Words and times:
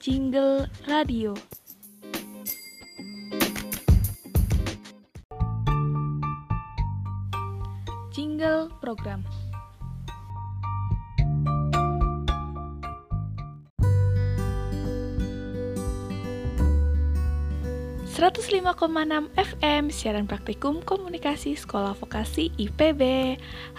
Jingle 0.00 0.66
Radio. 0.88 1.34
Jingle 8.10 8.70
Program. 8.80 9.22
...105,6 18.20 19.32
FM 19.32 19.88
siaran 19.88 20.28
praktikum 20.28 20.84
komunikasi 20.84 21.56
sekolah 21.56 21.96
vokasi 21.96 22.52
IPB 22.60 23.00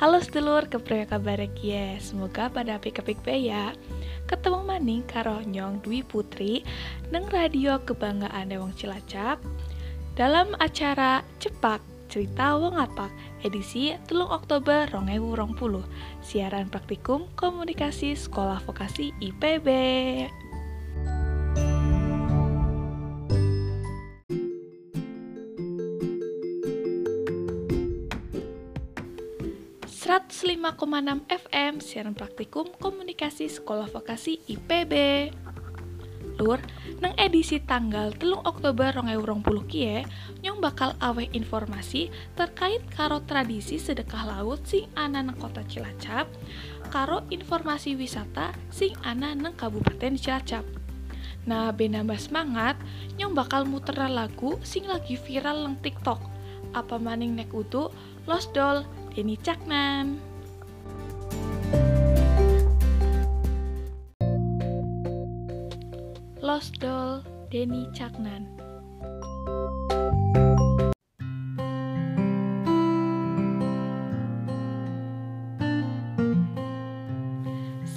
Halo 0.02 0.18
sedulur, 0.18 0.66
kepriye 0.66 1.06
kabar 1.06 1.38
ya? 1.62 2.02
Semoga 2.02 2.50
pada 2.50 2.82
apik-apik 2.82 3.22
ya. 3.22 3.78
Ketemu 4.26 4.66
maning 4.66 5.06
karo 5.06 5.46
Nyong 5.46 5.86
Dwi 5.86 6.02
Putri 6.02 6.66
Neng 7.14 7.30
radio 7.30 7.86
kebanggaan 7.86 8.50
Dewang 8.50 8.74
Cilacap. 8.74 9.38
Dalam 10.18 10.58
acara 10.58 11.22
Cepak 11.38 11.86
Cerita 12.10 12.58
Wong 12.58 12.82
Apak 12.82 13.14
edisi 13.46 13.94
telung 14.10 14.34
Oktober 14.34 14.90
2020 14.90 15.86
Siaran 16.26 16.66
praktikum 16.74 17.30
komunikasi 17.38 18.18
sekolah 18.18 18.58
vokasi 18.66 19.14
IPB 19.22 19.70
105,6 30.42 31.30
FM 31.30 31.74
siaran 31.86 32.18
praktikum 32.18 32.66
komunikasi 32.82 33.46
sekolah 33.46 33.86
vokasi 33.94 34.42
IPB 34.50 34.94
Lur, 36.42 36.58
neng 36.98 37.14
edisi 37.14 37.62
tanggal 37.62 38.10
telung 38.18 38.42
Oktober 38.50 38.90
2020 38.90 39.38
kie 39.70 40.02
nyong 40.42 40.58
bakal 40.58 40.98
aweh 40.98 41.30
informasi 41.38 42.10
terkait 42.34 42.82
karo 42.90 43.22
tradisi 43.22 43.78
sedekah 43.78 44.26
laut 44.26 44.66
sing 44.66 44.90
ana 44.98 45.22
neng 45.22 45.38
kota 45.38 45.62
Cilacap 45.62 46.26
karo 46.90 47.22
informasi 47.30 47.94
wisata 47.94 48.50
sing 48.74 48.98
ana 49.06 49.38
neng 49.38 49.54
Kabupaten 49.54 50.18
Cilacap 50.18 50.66
Nah, 51.46 51.70
benambah 51.70 52.18
semangat, 52.18 52.82
nyong 53.18 53.38
bakal 53.38 53.70
muter 53.70 53.98
lagu 54.10 54.58
sing 54.66 54.90
lagi 54.90 55.18
viral 55.22 55.70
neng 55.70 55.78
TikTok. 55.86 56.22
Apa 56.74 56.98
maning 56.98 57.38
nek 57.38 57.54
utuh 57.54 57.90
Lost 58.26 58.54
Doll 58.54 58.86
Denny 59.14 59.42
Caknan. 59.42 60.31
Denny 67.52 67.92
Caknan. 67.92 68.48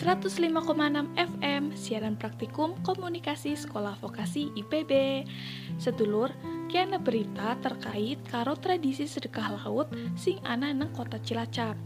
...105,6 0.04 1.14
FM 1.14 1.70
siaran 1.78 2.18
praktikum 2.18 2.74
komunikasi 2.82 3.54
sekolah 3.54 3.94
vokasi 4.02 4.50
IPB. 4.58 5.22
Sedulur, 5.78 6.34
kiana 6.66 6.98
berita 6.98 7.54
terkait 7.62 8.18
karo 8.26 8.58
tradisi 8.58 9.06
sedekah 9.06 9.54
laut 9.62 9.86
sing 10.18 10.42
ana 10.42 10.74
neng 10.74 10.90
kota 10.90 11.22
Cilacap. 11.22 11.78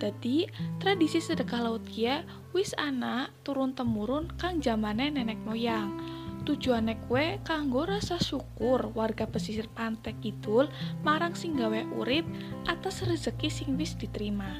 Jadi 0.00 0.48
tradisi 0.80 1.20
sedekah 1.20 1.60
laut 1.60 1.84
kia 1.84 2.24
wis 2.56 2.72
ana 2.80 3.28
turun 3.44 3.76
temurun 3.76 4.32
kang 4.40 4.64
zamane 4.64 5.12
nenek 5.12 5.38
moyang. 5.44 6.21
Tujuane 6.42 6.98
kue 7.06 7.38
kanggo 7.46 7.86
rasa 7.86 8.18
syukur 8.18 8.90
warga 8.98 9.30
pesisir 9.30 9.70
pantai 9.70 10.18
kidul 10.18 10.66
marang 11.06 11.38
sing 11.38 11.54
gawe 11.54 11.86
urip 11.94 12.26
atas 12.66 13.06
rezeki 13.06 13.46
sing 13.46 13.78
wis 13.78 13.94
diterima. 13.94 14.58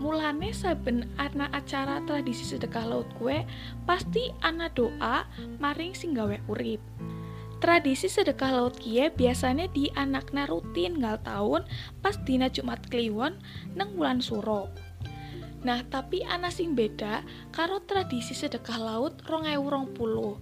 Mulane 0.00 0.48
saben 0.56 1.12
ana 1.20 1.52
acara 1.52 2.00
tradisi 2.08 2.48
sedekah 2.48 2.88
laut 2.88 3.10
kue 3.20 3.44
pasti 3.84 4.32
ana 4.40 4.72
doa 4.72 5.28
maring 5.60 5.92
sing 5.92 6.16
gawe 6.16 6.40
urip. 6.48 6.80
Tradisi 7.60 8.08
sedekah 8.08 8.56
laut 8.56 8.80
kie 8.80 9.12
biasanya 9.12 9.68
di 9.68 9.92
anakna 9.92 10.48
rutin 10.48 11.04
ngal 11.04 11.20
tahun 11.20 11.68
pas 12.00 12.16
dina 12.24 12.48
Jumat 12.48 12.88
Kliwon 12.88 13.36
neng 13.76 13.92
bulan 13.92 14.24
suro. 14.24 14.72
Nah, 15.58 15.82
tapi 15.90 16.22
anak 16.22 16.54
sing 16.54 16.78
beda 16.78 17.26
karo 17.50 17.82
tradisi 17.82 18.30
sedekah 18.30 18.78
laut 18.78 19.18
rong 19.26 19.90
puluh. 19.90 20.38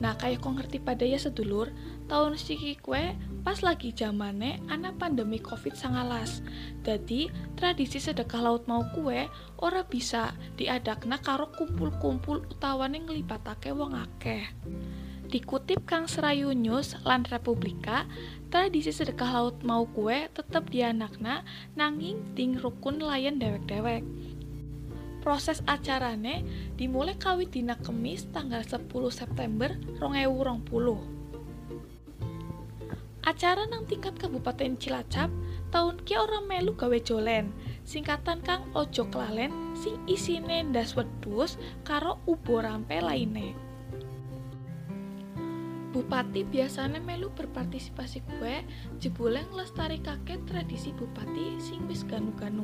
Nah, 0.00 0.16
kayak 0.16 0.40
kok 0.40 0.56
ngerti 0.56 0.80
pada 0.80 1.04
ya 1.04 1.20
sedulur, 1.20 1.68
tahun 2.08 2.40
siki 2.40 2.80
kue 2.80 3.12
pas 3.44 3.60
lagi 3.60 3.92
zamane 3.92 4.56
anak 4.72 4.96
pandemi 4.96 5.36
covid 5.36 5.76
sangalas. 5.76 6.40
Jadi 6.80 7.28
tradisi 7.54 8.00
sedekah 8.00 8.40
laut 8.40 8.64
mau 8.64 8.80
kue 8.96 9.28
ora 9.60 9.84
bisa 9.84 10.32
diadakna 10.56 11.20
karo 11.20 11.52
kumpul-kumpul 11.52 12.48
utawane 12.48 13.04
ngelipatake 13.04 13.76
wong 13.76 13.92
akeh. 13.92 14.48
Dikutip 15.30 15.86
Kang 15.86 16.10
Serayu 16.10 16.50
News 16.50 16.98
lan 17.06 17.22
Republika, 17.30 18.02
tradisi 18.50 18.90
sedekah 18.90 19.30
laut 19.38 19.62
mau 19.62 19.86
kue 19.86 20.26
tetep 20.34 20.66
dianakna 20.74 21.46
nanging 21.78 22.34
ding 22.34 22.58
rukun 22.58 22.98
layan 22.98 23.38
dewek-dewek. 23.38 24.02
Proses 25.20 25.60
acarane 25.68 26.42
dimulai 26.80 27.16
kawit 27.20 27.52
dina 27.52 27.76
kemis 27.76 28.24
tanggal 28.32 28.64
10 28.64 28.88
September 29.12 29.68
2020. 30.00 31.20
Acara 33.20 33.68
nang 33.68 33.84
tingkat 33.84 34.16
Kabupaten 34.16 34.80
Cilacap 34.80 35.28
tahun 35.68 36.00
ki 36.08 36.16
orang 36.16 36.48
melu 36.48 36.72
gawe 36.72 36.96
jolen 37.04 37.52
singkatan 37.84 38.40
kang 38.40 38.64
ojo 38.72 39.06
klalen 39.12 39.52
sing 39.76 40.00
isine 40.08 40.64
ndas 40.66 40.96
wedus 40.96 41.60
karo 41.84 42.16
ubo 42.24 42.64
rampe 42.64 42.96
lainnya 42.98 43.52
Bupati 45.90 46.46
biasanya 46.46 47.02
melu 47.02 47.34
berpartisipasi 47.34 48.22
kue 48.24 48.62
jebule 49.02 49.42
lestari 49.52 49.98
kakek 49.98 50.46
tradisi 50.46 50.94
bupati 50.94 51.58
sing 51.58 51.82
wis 51.90 52.06
ganu-ganu. 52.06 52.62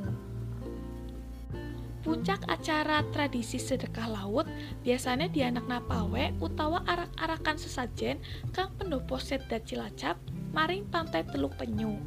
Puncak 2.06 2.46
acara 2.46 3.02
tradisi 3.10 3.58
sedekah 3.58 4.06
laut 4.06 4.46
biasanya 4.86 5.26
di 5.26 5.42
anak 5.42 5.66
napawe 5.66 6.38
utawa 6.38 6.86
arak-arakan 6.86 7.58
sesajen 7.58 8.22
kang 8.54 8.70
pendopo 8.78 9.18
seda 9.18 9.58
cilacap 9.58 10.14
maring 10.54 10.86
pantai 10.86 11.26
teluk 11.26 11.58
penyu. 11.58 11.98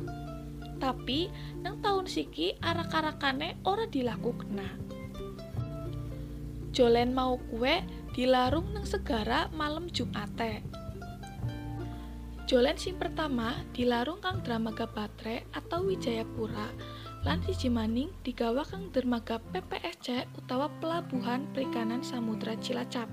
Tapi 0.80 1.28
nang 1.60 1.84
tahun 1.84 2.08
siki 2.08 2.56
arak-arakane 2.64 3.60
ora 3.68 3.84
dilakukan. 3.92 4.64
Jolen 6.72 7.12
mau 7.12 7.36
kue 7.52 7.84
dilarung 8.16 8.72
nang 8.72 8.88
segara 8.88 9.52
malam 9.52 9.92
Jumate. 9.92 10.64
Jolen 12.48 12.80
sing 12.80 12.96
pertama 12.96 13.68
dilarung 13.76 14.24
kang 14.24 14.40
Dramaga 14.48 14.88
Patre 14.88 15.44
atau 15.52 15.84
Wijayapura 15.84 16.72
lan 17.28 17.44
siji 17.44 17.68
maning 17.68 18.08
digawa 18.24 18.64
kang 18.64 18.88
dermaga 18.96 19.44
PPSC 19.52 20.24
utawa 20.40 20.72
Pelabuhan 20.80 21.44
Perikanan 21.52 22.00
Samudra 22.00 22.56
Cilacap. 22.64 23.12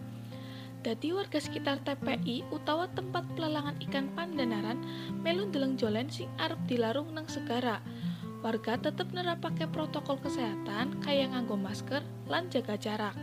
Dadi 0.86 1.10
warga 1.10 1.42
sekitar 1.42 1.82
TPI 1.82 2.46
utawa 2.54 2.86
tempat 2.94 3.26
pelelangan 3.34 3.74
ikan 3.82 4.14
Pandanaran 4.14 4.78
melu 5.26 5.50
deleng 5.50 5.74
jolen 5.74 6.06
sing 6.06 6.30
arep 6.38 6.58
dilarung 6.70 7.10
nang 7.10 7.26
segara. 7.26 7.82
Warga 8.46 8.78
tetep 8.78 9.10
nerapake 9.10 9.66
protokol 9.66 10.22
kesehatan 10.22 11.02
kayak 11.02 11.34
nganggo 11.34 11.58
masker 11.58 12.06
lan 12.30 12.46
jaga 12.46 12.78
jarak. 12.78 13.18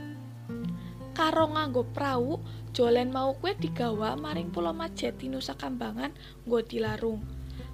Karo 1.16 1.48
nganggo 1.48 1.88
perahu, 1.96 2.44
jolen 2.76 3.08
mau 3.16 3.32
kue 3.40 3.56
digawa 3.56 4.20
maring 4.20 4.52
Pulau 4.52 4.76
Majeti 4.76 5.32
Nusa 5.32 5.56
Kambangan 5.56 6.12
nggo 6.44 6.60
dilarung. 6.68 7.24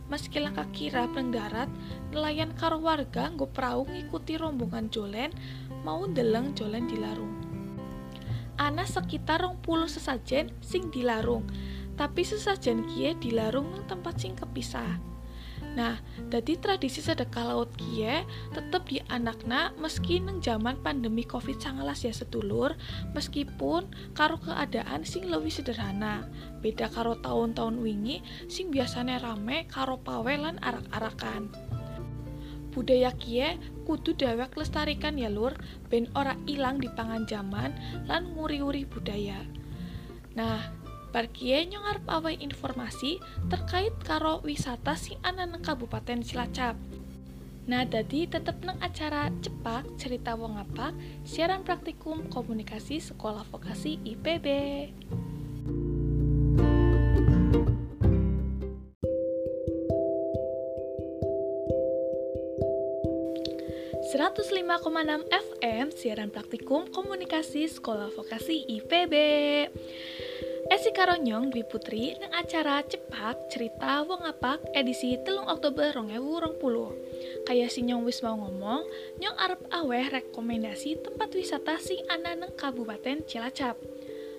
Meski 0.09 0.41
langkah 0.41 0.65
kira 0.73 1.05
nang 1.05 1.29
darat, 1.29 1.69
nelayan 2.09 2.49
karo 2.57 2.81
warga 2.81 3.29
nggo 3.29 3.45
perahu 3.53 3.85
ngikuti 3.85 4.41
rombongan 4.41 4.89
jolen 4.89 5.29
mau 5.85 6.09
deleng 6.09 6.57
jolen 6.57 6.89
dilarung. 6.89 7.29
Ana 8.57 8.83
sekitar 8.89 9.45
rong 9.45 9.61
puluh 9.61 9.85
sesajen 9.85 10.49
sing 10.65 10.89
dilarung, 10.89 11.45
tapi 11.93 12.25
sesajen 12.25 12.89
kie 12.89 13.13
dilarung 13.21 13.69
nang 13.69 13.85
tempat 13.85 14.17
sing 14.17 14.33
kepisah. 14.33 14.97
Nah, 15.77 16.01
jadi 16.33 16.57
tradisi 16.57 16.97
sedekah 16.97 17.53
laut 17.53 17.69
kie 17.77 18.25
tetep 18.53 18.81
di 18.89 18.97
anakna 19.05 19.69
meski 19.77 20.17
neng 20.17 20.41
zaman 20.41 20.81
pandemi 20.81 21.21
covid-19 21.21 21.85
ya 21.85 22.13
sedulur, 22.13 22.73
meskipun 23.13 23.85
karo 24.17 24.41
keadaan 24.41 25.05
sing 25.05 25.29
lebih 25.29 25.53
sederhana. 25.53 26.25
Beda 26.65 26.89
karo 26.89 27.17
tahun-tahun 27.21 27.77
wingi 27.77 28.25
sing 28.49 28.73
biasanya 28.73 29.21
rame 29.21 29.69
karo 29.69 30.01
pawelan 30.01 30.57
arak-arakan. 30.65 31.53
Budaya 32.69 33.13
kie 33.17 33.57
kudu 33.85 34.13
dewek 34.13 34.53
lestarikan 34.53 35.17
ya 35.17 35.29
lur, 35.29 35.57
ben 35.89 36.05
ora 36.13 36.37
ilang 36.45 36.77
di 36.77 36.89
pangan 36.93 37.25
zaman 37.25 37.73
lan 38.05 38.33
nguri-uri 38.37 38.85
budaya. 38.85 39.41
Nah, 40.37 40.78
Barkie 41.09 41.65
nyong 41.65 41.85
arep 41.89 42.05
awai 42.05 42.37
informasi 42.37 43.17
terkait 43.49 43.97
karo 44.05 44.45
wisata 44.45 44.93
sing 44.93 45.17
ana 45.25 45.49
nang 45.49 45.65
Kabupaten 45.65 46.21
Cilacap. 46.21 46.77
Nah, 47.69 47.85
jadi 47.85 48.25
tetep 48.29 48.61
nang 48.65 48.77
acara 48.81 49.29
cepak 49.41 49.85
cerita 49.97 50.33
wong 50.33 50.57
apa 50.57 50.93
siaran 51.25 51.65
praktikum 51.65 52.29
komunikasi 52.29 53.01
sekolah 53.01 53.45
vokasi 53.49 53.97
IPB. 54.05 54.47
105,6 64.09 65.29
FM 65.29 65.93
siaran 65.93 66.33
praktikum 66.33 66.89
komunikasi 66.89 67.69
sekolah 67.69 68.09
vokasi 68.09 68.65
IPB. 68.65 69.13
Esi 70.69 70.93
Karonyong 70.93 71.49
Dwi 71.49 71.65
Putri 71.65 72.13
nang 72.21 72.29
acara 72.29 72.85
cepat 72.85 73.49
cerita 73.49 74.05
wong 74.05 74.21
apak 74.21 74.69
edisi 74.77 75.17
telung 75.25 75.49
Oktober 75.49 75.89
rongewu 75.89 76.37
rong 76.37 76.61
puluh. 76.61 76.93
Kayak 77.49 77.73
si 77.73 77.81
nyong 77.81 78.05
wis 78.05 78.21
mau 78.21 78.37
ngomong, 78.37 78.85
nyong 79.17 79.33
arep 79.33 79.65
aweh 79.73 80.05
rekomendasi 80.13 81.01
tempat 81.01 81.33
wisata 81.33 81.73
sing 81.81 81.97
ana 82.05 82.37
nang 82.37 82.53
Kabupaten 82.53 83.25
Cilacap. 83.25 83.81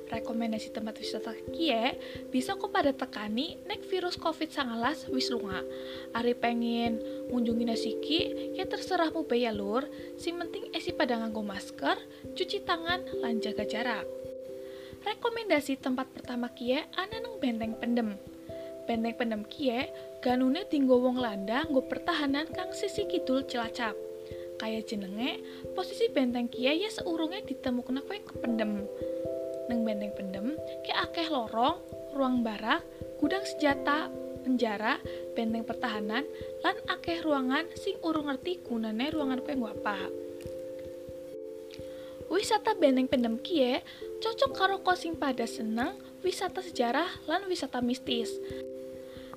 Rekomendasi 0.07 0.71
tempat 0.71 1.03
wisata 1.03 1.35
kie 1.51 1.99
bisa 2.31 2.55
kok 2.55 2.71
pada 2.71 2.95
tekani 2.95 3.59
nek 3.67 3.83
virus 3.91 4.15
covid 4.15 4.55
19 4.55 5.11
wis 5.11 5.35
lunga. 5.35 5.67
Ari 6.15 6.39
pengen 6.39 7.03
ngunjungi 7.27 7.65
nasiki 7.67 8.21
ya 8.55 8.71
terserahmu 8.71 9.27
ya 9.35 9.51
lur. 9.51 9.91
Sing 10.15 10.39
penting 10.39 10.71
esi 10.79 10.95
pada 10.95 11.19
nganggo 11.19 11.43
masker 11.43 11.99
cuci 12.39 12.63
tangan 12.63 13.19
lan 13.19 13.43
jaga 13.43 13.67
jarak 13.67 14.20
rekomendasi 15.05 15.81
tempat 15.81 16.13
pertama 16.13 16.53
kie 16.53 16.81
ana 16.97 17.17
neng 17.21 17.41
benteng 17.41 17.73
pendem. 17.77 18.17
Benteng 18.85 19.15
pendem 19.17 19.43
kie 19.49 19.89
ganune 20.21 20.67
tinggo 20.69 21.01
wong 21.01 21.21
landa 21.21 21.65
nggo 21.69 21.87
pertahanan 21.89 22.49
kang 22.53 22.73
sisi 22.77 23.09
kidul 23.09 23.45
celacap. 23.49 23.97
Kayak 24.61 24.93
jenenge 24.93 25.41
posisi 25.73 26.13
benteng 26.13 26.53
kie 26.53 26.69
ya 26.69 26.91
seurungnya 26.93 27.41
ditemukan 27.45 28.05
kue 28.05 28.21
kependem. 28.21 28.85
Neng 29.73 29.87
benteng 29.87 30.13
pendem 30.13 30.47
ke 30.85 30.93
akeh 30.93 31.29
lorong 31.33 31.81
ruang 32.13 32.43
barak 32.45 32.85
gudang 33.23 33.47
senjata 33.47 34.11
penjara 34.43 34.97
benteng 35.37 35.65
pertahanan 35.65 36.25
lan 36.65 36.77
akeh 36.89 37.21
ruangan 37.21 37.69
sing 37.77 37.97
urung 38.01 38.29
ngerti 38.33 38.65
gunane 38.65 39.13
ruangan 39.13 39.41
kue 39.45 39.55
apa 39.55 40.11
wisata 42.31 42.79
benteng 42.79 43.11
pendem 43.11 43.37
kie 43.43 43.83
cocok 44.21 44.53
karo 44.53 44.77
kosing 44.85 45.17
pada 45.17 45.49
seneng 45.49 45.97
wisata 46.21 46.61
sejarah 46.61 47.09
lan 47.25 47.49
wisata 47.49 47.81
mistis 47.81 48.37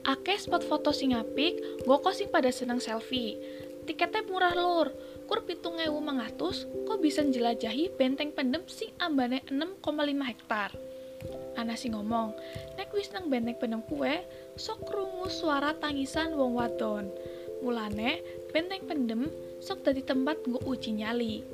akeh 0.03 0.35
spot 0.35 0.67
foto 0.67 0.91
sing 0.91 1.15
apik 1.15 1.83
go 1.87 2.03
kosing 2.03 2.27
pada 2.27 2.51
seneng 2.51 2.83
selfie 2.83 3.39
tiketnya 3.87 4.27
murah 4.27 4.51
lur 4.51 4.91
kur 5.31 5.47
pitung 5.47 5.79
ewu 5.79 6.03
mengatus 6.03 6.67
kok 6.83 6.99
bisa 6.99 7.23
jelajahi 7.23 7.95
benteng 7.95 8.35
pendem 8.35 8.63
sing 8.67 8.91
ambane 8.99 9.39
6,5 9.47 10.29
hektar 10.29 10.75
Ana 11.53 11.77
sing 11.77 11.93
ngomong, 11.93 12.33
nek 12.75 12.91
wis 12.91 13.13
nang 13.13 13.29
benteng 13.29 13.55
pendem 13.55 13.79
kue, 13.85 14.25
sok 14.57 14.89
krungu 14.89 15.29
suara 15.29 15.71
tangisan 15.77 16.33
wong 16.33 16.57
wadon. 16.57 17.07
Mulane, 17.63 18.19
benteng 18.51 18.83
pendem 18.89 19.31
sok 19.63 19.85
dadi 19.85 20.03
tempat 20.03 20.43
nggo 20.43 20.59
uji 20.67 20.99
nyali. 20.99 21.45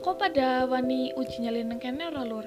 Kok 0.00 0.16
pada 0.16 0.64
wani 0.70 1.12
uji 1.18 1.44
nyali 1.44 1.66
nang 1.66 1.82
kene 1.82 2.08
ora 2.08 2.24
lur? 2.24 2.46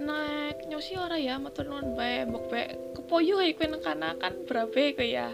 Nek 0.00 0.64
nyosi 0.64 0.96
ora 0.96 1.20
ya, 1.20 1.36
matur 1.36 1.68
nuwun 1.68 1.92
bae, 1.92 2.24
mbok 2.24 2.48
bae. 2.48 2.64
Kepoyo 2.96 3.44
iku 3.44 3.68
nang 3.68 3.84
kana 3.84 4.16
kan 4.16 4.32
brabe 4.48 4.96
kok 4.96 5.04
ya. 5.04 5.28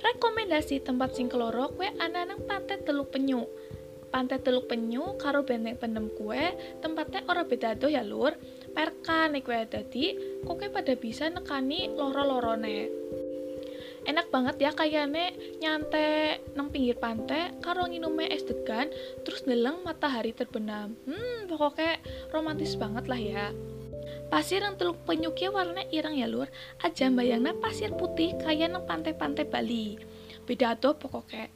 Rekomendasi 0.00 0.80
tempat 0.80 1.12
sing 1.12 1.28
keloro 1.28 1.68
kue 1.76 1.92
ana 2.00 2.24
nang 2.24 2.48
pantai 2.48 2.80
teluk 2.80 3.12
penyu. 3.12 3.44
Pantai 4.08 4.40
teluk 4.40 4.72
penyu 4.72 5.20
karo 5.20 5.44
benteng 5.44 5.76
pendem 5.76 6.08
kue 6.16 6.56
tempatnya 6.80 7.28
ora 7.28 7.44
beda 7.44 7.76
do 7.76 7.92
ya 7.92 8.00
lur. 8.00 8.32
Perkan 8.72 9.36
kue 9.44 9.68
dadi 9.68 10.16
kok 10.40 10.62
pada 10.72 10.94
bisa 10.96 11.28
nekani 11.28 11.92
loro-lorone 11.92 13.05
enak 14.06 14.30
banget 14.30 14.56
ya 14.62 14.70
kayaknya 14.72 15.34
nyantai 15.58 16.40
nang 16.54 16.70
pinggir 16.70 16.96
pantai 16.96 17.52
karo 17.60 17.90
nginume 17.90 18.30
es 18.30 18.46
degan 18.46 18.88
terus 19.26 19.44
neleng 19.44 19.82
matahari 19.82 20.30
terbenam 20.30 20.94
hmm 21.04 21.50
pokoknya 21.50 21.98
romantis 22.30 22.78
banget 22.78 23.04
lah 23.10 23.18
ya 23.20 23.46
Pasir 24.26 24.58
yang 24.58 24.74
teluk 24.74 24.98
penyuki 25.06 25.46
warna 25.46 25.86
irang 25.94 26.18
ya 26.18 26.26
lur, 26.26 26.50
aja 26.82 27.06
bayangnya 27.10 27.54
pasir 27.62 27.94
putih 27.94 28.34
kayak 28.42 28.74
nang 28.74 28.82
pantai-pantai 28.82 29.46
Bali. 29.46 29.98
Beda 30.42 30.74
tuh 30.74 30.98
pokoknya. 30.98 31.46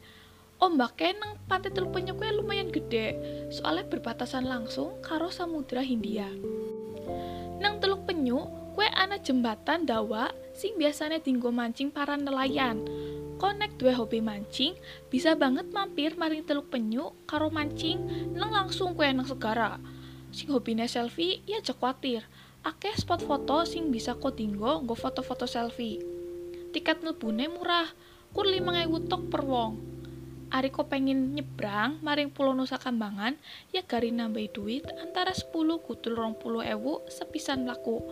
Ombaknya 0.62 1.18
nang 1.18 1.32
pantai 1.50 1.74
teluk 1.74 1.90
penyuki 1.90 2.30
lumayan 2.30 2.70
gede, 2.70 3.18
soalnya 3.50 3.90
berbatasan 3.90 4.46
langsung 4.46 5.02
karo 5.02 5.34
Samudra 5.34 5.82
Hindia. 5.82 6.30
Nang 7.58 7.82
teluk 7.82 8.06
penyu, 8.06 8.46
ana 9.00 9.16
jembatan 9.16 9.88
dawa 9.88 10.28
sing 10.52 10.76
biasanya 10.76 11.24
tinggo 11.24 11.48
mancing 11.48 11.88
para 11.88 12.20
nelayan. 12.20 12.84
Konek 13.40 13.80
dua 13.80 13.96
hobi 13.96 14.20
mancing, 14.20 14.76
bisa 15.08 15.32
banget 15.32 15.72
mampir 15.72 16.12
maring 16.20 16.44
teluk 16.44 16.68
penyu 16.68 17.16
karo 17.24 17.48
mancing 17.48 17.96
nang 18.36 18.52
langsung 18.52 18.92
kue 18.92 19.08
nang 19.08 19.24
segara. 19.24 19.80
Sing 20.28 20.52
hobine 20.52 20.84
selfie 20.84 21.40
ya 21.48 21.64
cek 21.64 21.80
khawatir 21.80 22.28
akeh 22.60 22.92
spot 22.92 23.24
foto 23.24 23.64
sing 23.64 23.88
bisa 23.88 24.20
kok 24.20 24.36
tinggo 24.36 24.84
nggo 24.84 24.92
foto-foto 24.92 25.48
selfie. 25.48 26.04
Tiket 26.76 27.00
mlebune 27.00 27.48
murah, 27.48 27.88
kur 28.36 28.44
5000 28.44 29.08
tok 29.08 29.32
per 29.32 29.42
wong. 29.48 29.80
Ari 30.50 30.74
kok 30.74 30.90
pengen 30.90 31.38
nyebrang 31.38 32.02
maring 32.02 32.34
Pulau 32.34 32.52
Nusa 32.58 32.74
Kambangan, 32.74 33.38
ya 33.70 33.86
gari 33.86 34.10
nambahi 34.10 34.50
duit 34.50 34.82
antara 34.98 35.30
10 35.30 35.54
kutul 35.86 36.18
20 36.18 36.74
ewu 36.74 37.06
sepisan 37.06 37.70
laku. 37.70 38.02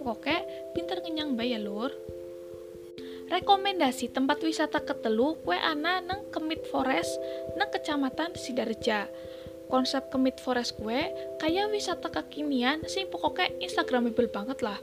Pokoknya 0.00 0.40
pinter 0.72 1.04
ngenyang 1.04 1.36
bae 1.36 1.52
ya 1.52 1.60
lur. 1.60 1.92
Rekomendasi 3.28 4.12
tempat 4.12 4.40
wisata 4.44 4.80
ketelu 4.84 5.36
kue 5.44 5.56
ana 5.56 6.00
neng 6.00 6.28
Kemit 6.32 6.64
Forest 6.68 7.16
neng 7.56 7.68
Kecamatan 7.72 8.36
Sidareja 8.36 9.08
konsep 9.72 10.12
kemit 10.12 10.36
forest 10.36 10.76
gue 10.76 11.08
kayak 11.40 11.72
wisata 11.72 12.12
kekinian 12.12 12.84
sing 12.84 13.08
pokoknya 13.08 13.56
instagramable 13.64 14.28
banget 14.28 14.60
lah 14.60 14.76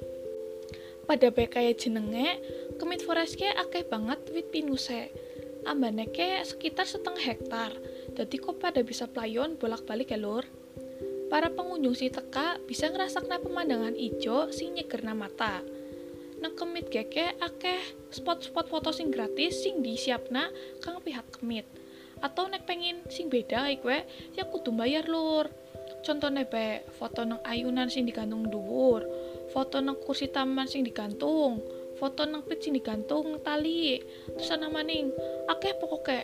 pada 1.05 1.29
baik 1.29 1.53
kayak 1.53 1.77
jenenge 1.77 2.41
kemit 2.81 3.05
forest 3.05 3.37
gue 3.37 3.53
akeh 3.53 3.85
banget 3.85 4.17
wit 4.33 4.49
pinuse 4.49 5.13
ambane 5.67 6.07
ke 6.11 6.43
sekitar 6.45 6.87
setengah 6.87 7.23
hektar. 7.23 7.71
Jadi 8.15 8.35
kok 8.39 8.59
pada 8.59 8.83
bisa 8.83 9.07
playon 9.07 9.59
bolak-balik 9.59 10.11
ya 10.11 10.19
lur? 10.19 10.43
Para 11.29 11.53
pengunjung 11.53 11.93
si 11.93 12.09
teka 12.09 12.57
bisa 12.65 12.89
ngerasakna 12.89 13.41
pemandangan 13.43 13.93
ijo 13.93 14.49
sing 14.49 14.75
nyegerna 14.75 15.13
mata. 15.13 15.61
Nang 16.39 16.55
kemit 16.55 16.87
keke 16.87 17.37
akeh 17.37 17.81
spot-spot 18.09 18.71
foto 18.71 18.89
sing 18.95 19.11
gratis 19.11 19.61
sing 19.61 19.83
disiapna 19.83 20.49
kang 20.79 21.03
pihak 21.03 21.27
kemit. 21.35 21.67
Atau 22.19 22.47
nek 22.47 22.67
pengen 22.67 23.05
sing 23.11 23.27
beda 23.29 23.69
ikwe 23.71 24.03
ya 24.35 24.47
kudu 24.47 24.73
bayar 24.73 25.05
lur. 25.05 25.47
Contohnya 25.99 26.47
be 26.47 26.87
foto 26.95 27.27
nang 27.27 27.43
ayunan 27.43 27.91
sing 27.91 28.07
digantung 28.07 28.47
dhuwur 28.47 29.03
foto 29.49 29.81
nang 29.81 29.97
kursi 29.97 30.29
taman 30.29 30.69
sing 30.69 30.85
digantung 30.85 31.59
foto 31.99 32.23
nang 32.23 32.47
sing 32.63 32.73
digantung 32.73 33.43
tali. 33.43 33.99
Terus 34.33 34.49
ana 34.55 34.71
maning 34.71 35.11
akeh 35.51 35.75
pokoke 35.75 36.23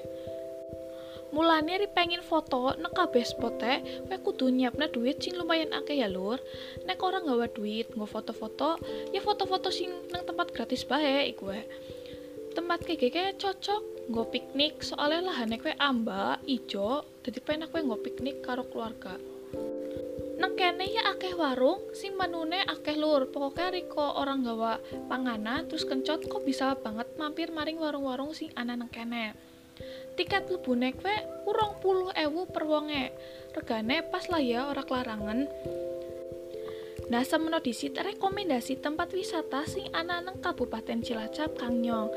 mulane 1.36 1.75
ri 1.75 1.91
pengen 1.91 2.24
foto 2.24 2.79
nang 2.79 2.96
kabeh 2.96 3.27
spote 3.27 3.84
kowe 4.08 4.17
kudu 4.24 4.48
nyiapna 4.55 4.88
duit 4.88 5.20
sing 5.20 5.36
lumayan 5.36 5.75
akeh 5.75 6.00
ya 6.00 6.08
lur. 6.08 6.39
Nek 6.88 7.03
orang 7.03 7.27
gawa 7.27 7.51
duit 7.51 7.91
nggo 7.91 8.08
foto-foto 8.08 8.79
ya 9.12 9.20
foto-foto 9.20 9.67
sing 9.67 9.91
nang 10.15 10.24
tempat 10.24 10.55
gratis 10.55 10.88
bae 10.88 11.27
iku 11.27 11.51
tempat 12.55 12.88
kayak 12.88 13.12
kayak 13.12 13.36
cocok 13.36 13.84
nggo 14.08 14.24
piknik. 14.32 14.79
Soalnya 14.79 15.27
lahane 15.27 15.60
kue 15.60 15.75
amba 15.75 16.39
ijo 16.48 17.03
jadi 17.27 17.44
penak 17.44 17.75
kue 17.75 17.84
nggo 17.84 18.00
piknik 18.00 18.39
karo 18.39 18.63
keluarga 18.72 19.20
kene 20.65 20.89
ya 20.89 21.13
akeh 21.13 21.38
warung 21.38 21.77
sing 21.93 22.17
manune 22.17 22.57
akeh 22.65 22.98
lur. 22.98 23.29
Pokoknya 23.29 23.69
riko 23.69 24.01
orang 24.01 24.41
gawa 24.41 24.81
panganan 25.05 25.69
terus 25.69 25.86
kencot 25.86 26.25
kok 26.25 26.41
bisa 26.41 26.74
banget 26.81 27.05
mampir 27.22 27.53
maring 27.53 27.77
warung-warung 27.77 28.34
sing 28.34 28.50
ana 28.57 28.74
nang 28.74 28.89
kene? 28.89 29.38
Tiket 30.17 30.50
lebune 30.50 30.98
kue 30.98 31.13
urong 31.45 31.77
puluh 31.86 32.10
ewu 32.17 32.50
per 32.50 32.65
wonge. 32.65 33.13
Regane 33.53 34.10
pas 34.10 34.25
lah 34.25 34.41
ya 34.41 34.65
ora 34.65 34.81
kelarangan. 34.81 35.45
Nah, 37.05 37.22
semono 37.22 37.62
disit 37.62 37.93
rekomendasi 38.01 38.81
tempat 38.81 39.13
wisata 39.13 39.69
sing 39.69 39.93
ana 39.93 40.17
nang 40.17 40.41
Kabupaten 40.41 41.05
Cilacap 41.05 41.53
Kang 41.62 41.86
Nyong. 41.86 42.10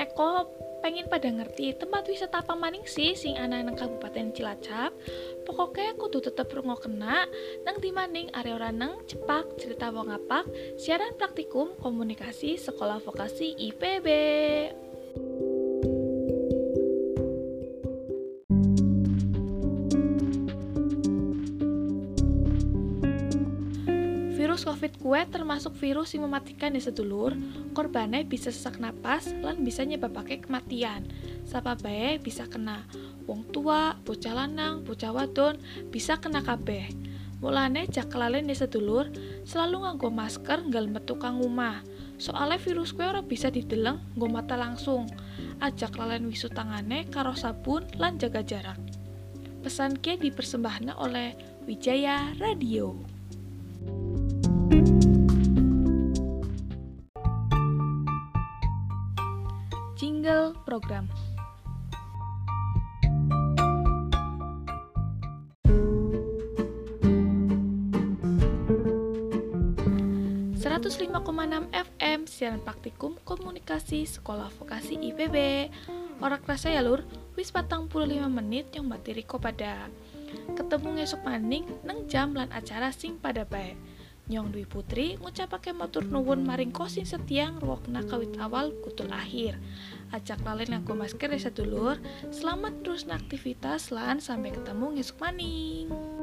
Neko 0.00 0.48
pengen 0.80 1.12
pada 1.12 1.28
ngerti 1.28 1.76
tempat 1.76 2.08
wisata 2.08 2.40
apa 2.40 2.56
maning 2.56 2.88
sih 2.88 3.12
sing 3.12 3.36
ana 3.36 3.60
nang 3.60 3.76
Kabupaten 3.76 4.32
Cilacap 4.32 4.96
Pokoknya 5.44 5.96
kudu 5.96 6.20
tetep 6.20 6.52
rungo 6.52 6.76
kena 6.78 7.24
nang 7.64 7.76
dimaning 7.80 8.28
area 8.36 8.54
ora 8.56 8.70
neng 8.70 9.02
cepak 9.08 9.56
cerita 9.56 9.88
wong 9.88 10.12
apak 10.12 10.44
siaran 10.76 11.16
praktikum 11.16 11.74
komunikasi 11.80 12.60
sekolah 12.60 13.00
vokasi 13.00 13.56
IPB. 13.56 14.06
Virus 24.40 24.66
COVID 24.66 24.92
kue 24.98 25.20
termasuk 25.30 25.76
virus 25.78 26.16
yang 26.16 26.26
mematikan 26.26 26.74
ya 26.74 26.82
sedulur, 26.82 27.36
korbannya 27.70 28.26
bisa 28.26 28.50
sesak 28.50 28.82
napas 28.82 29.30
lan 29.44 29.62
bisa 29.62 29.86
nyebabake 29.86 30.42
kematian. 30.42 31.06
Sapa 31.46 31.78
bae 31.78 32.18
bisa 32.18 32.48
kena. 32.50 32.82
Wong 33.30 33.46
tua, 33.54 33.94
bocah 34.02 34.34
lanang, 34.34 34.82
bocah 34.82 35.14
wadon 35.14 35.54
bisa 35.94 36.18
kena 36.18 36.42
kabeh. 36.42 36.90
Mulane 37.38 37.86
jak 37.86 38.10
kelalen 38.10 38.50
sedulur, 38.50 39.06
selalu 39.46 39.86
nganggo 39.86 40.10
masker 40.10 40.66
nggal 40.66 40.90
metu 40.90 41.14
kang 41.14 41.38
omah. 41.38 41.78
Soale 42.18 42.58
virus 42.58 42.90
kue 42.90 43.06
ora 43.06 43.22
bisa 43.22 43.46
dideleng 43.46 44.02
nggo 44.18 44.26
mata 44.26 44.58
langsung. 44.58 45.06
Ajak 45.62 45.94
lalen 45.94 46.26
wisu 46.26 46.50
tangane 46.50 47.06
karo 47.06 47.38
sabun 47.38 47.86
lan 48.02 48.18
jaga 48.18 48.42
jarak. 48.42 48.82
Pesan 49.62 49.94
kia 50.02 50.18
dipersembahkan 50.18 50.90
oleh 50.98 51.38
Wijaya 51.70 52.34
Radio. 52.42 52.98
Jingle 59.94 60.50
program. 60.66 61.29
Enam 70.80 71.68
FM 71.76 72.24
siaran 72.24 72.64
praktikum 72.64 73.20
komunikasi 73.28 74.08
sekolah 74.08 74.48
vokasi 74.56 74.96
IPB 74.96 75.68
Orang 76.24 76.40
kerasa 76.40 76.72
ya 76.72 76.80
lur 76.80 77.04
wis 77.36 77.52
patang 77.52 77.84
puluh 77.84 78.08
lima 78.08 78.32
menit 78.32 78.72
yang 78.72 78.88
materi 78.88 79.20
pada 79.20 79.92
ketemu 80.56 80.96
ngesuk 80.96 81.20
maning 81.20 81.68
neng 81.84 82.08
jam 82.08 82.32
lan 82.32 82.48
acara 82.48 82.88
sing 82.96 83.20
pada 83.20 83.44
baik 83.44 83.76
Nyong 84.30 84.54
Dwi 84.54 84.64
Putri 84.64 85.20
ngucapake 85.20 85.76
matur 85.76 86.06
nuwun 86.06 86.48
maring 86.48 86.72
kosin 86.72 87.04
setiang 87.04 87.58
ruwakna 87.58 88.06
kawit 88.06 88.38
awal 88.38 88.70
kutul 88.78 89.10
akhir. 89.10 89.58
Ajak 90.14 90.46
lalen 90.46 90.70
nganggo 90.70 90.94
masker 90.94 91.34
ya 91.34 91.50
sedulur. 91.50 91.98
Selamat 92.30 92.78
terus 92.86 93.10
aktivitas 93.10 93.90
lan 93.90 94.22
sampai 94.22 94.54
ketemu 94.54 94.94
ngesuk 94.94 95.18
maning. 95.18 96.19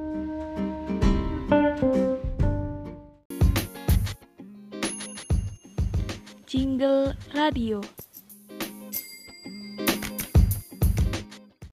Jingle 6.58 7.14
Radio 7.36 7.82